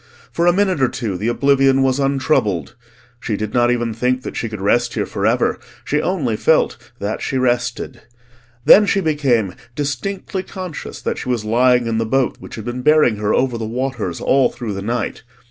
[0.31, 2.73] For a minute or two the oblivion was untroubled;
[3.19, 6.91] she did not even think that she could rest here for ever, she only felt
[6.97, 8.01] that she rested.
[8.65, 12.81] Then she became distinctly conscious that she was lying in the boat which had been
[12.81, 15.21] bearing her over the waters all through the night.